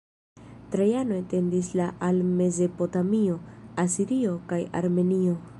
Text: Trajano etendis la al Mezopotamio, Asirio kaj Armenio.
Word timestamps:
Trajano 0.75 1.13
etendis 1.23 1.69
la 1.81 1.89
al 2.09 2.23
Mezopotamio, 2.41 3.39
Asirio 3.87 4.37
kaj 4.53 4.65
Armenio. 4.83 5.43